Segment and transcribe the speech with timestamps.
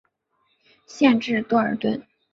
[0.87, 2.01] 县治多尔顿。